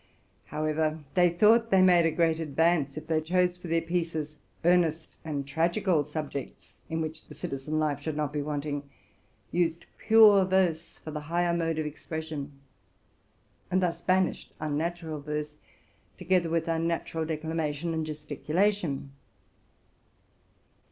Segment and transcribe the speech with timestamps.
[0.45, 5.15] However, they thought they made a great advance, if they chose for their pieces earnest
[5.23, 8.89] and tragical subjects, in which the citi zen life should not be wanting,
[9.51, 12.51] used prose for the higher mode of expression,
[13.69, 15.57] and thus banished unnatural verse,
[16.17, 19.11] together with unnatural declamation and gesticulation.